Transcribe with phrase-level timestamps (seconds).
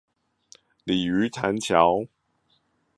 [0.87, 2.07] 鯉魚潭橋